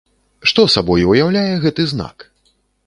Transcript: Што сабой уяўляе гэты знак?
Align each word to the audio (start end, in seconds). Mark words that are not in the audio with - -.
Што 0.51 0.65
сабой 0.77 1.05
уяўляе 1.11 1.47
гэты 1.67 1.89
знак? 1.97 2.29